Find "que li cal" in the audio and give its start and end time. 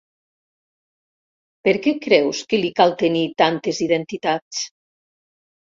2.55-2.97